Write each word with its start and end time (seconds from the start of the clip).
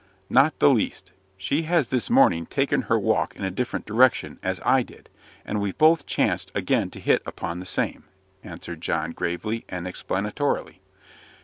"Not 0.31 0.57
the 0.57 0.71
least. 0.71 1.11
She 1.37 1.61
has 1.69 1.89
this 1.89 2.09
morning 2.09 2.47
taken 2.47 2.81
her 2.89 2.97
walk 2.97 3.35
in 3.35 3.43
a 3.43 3.51
different 3.51 3.85
direction, 3.85 4.39
as 4.41 4.59
I 4.65 4.81
did; 4.81 5.09
and 5.45 5.61
we 5.61 5.73
both 5.73 6.07
chanced 6.07 6.51
again 6.55 6.89
to 6.89 6.99
hit 6.99 7.21
upon 7.23 7.59
the 7.59 7.67
same," 7.67 8.05
answered 8.43 8.81
John, 8.81 9.11
gravely 9.11 9.63
and 9.69 9.85
explanatorily. 9.87 10.81